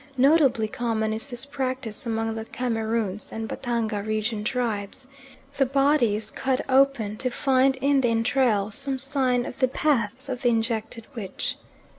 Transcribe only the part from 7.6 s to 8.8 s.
in the entrails